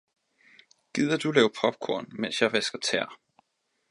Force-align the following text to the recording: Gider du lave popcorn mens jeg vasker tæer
Gider 0.97 1.17
du 1.19 1.31
lave 1.35 1.51
popcorn 1.59 2.07
mens 2.11 2.41
jeg 2.41 2.53
vasker 2.53 2.79
tæer 2.79 3.17